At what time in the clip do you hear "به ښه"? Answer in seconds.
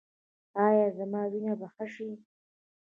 1.59-1.85